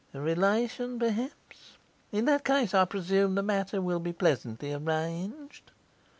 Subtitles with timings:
[0.15, 1.77] A relation, perhaps?
[2.11, 5.69] In that case, I presume, the matter will be pleasantly arranged.